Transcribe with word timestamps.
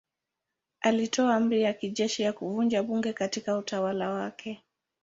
Alitoa 0.81 1.35
amri 1.35 1.61
ya 1.61 1.73
kijeshi 1.73 2.21
ya 2.23 2.33
kuvunja 2.33 2.83
bunge 2.83 3.13
katika 3.13 3.57
utawala 3.57 4.09
wake. 4.09 4.63